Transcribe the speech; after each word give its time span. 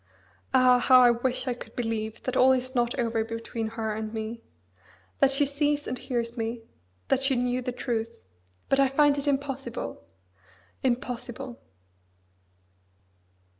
Ah! 0.51 0.79
how 0.79 0.99
I 1.01 1.11
wish 1.11 1.47
I 1.47 1.53
could 1.53 1.75
believe 1.75 2.23
that 2.23 2.35
all 2.35 2.53
is 2.53 2.73
not 2.73 2.97
over 2.97 3.23
between 3.23 3.67
her 3.67 3.93
and 3.93 4.11
me; 4.11 4.41
that 5.19 5.29
she 5.29 5.45
sees 5.45 5.85
and 5.85 5.99
hears 5.99 6.35
me; 6.35 6.63
that 7.09 7.21
she 7.21 7.35
knew 7.35 7.61
the 7.61 7.71
truth. 7.71 8.11
But 8.67 8.79
I 8.79 8.87
find 8.89 9.15
it 9.19 9.27
impossible! 9.27 10.03
impossible! 10.81 11.61